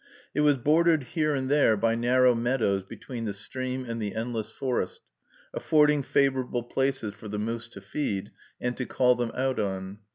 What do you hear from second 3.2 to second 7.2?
the stream and the endless forest, affording favorable places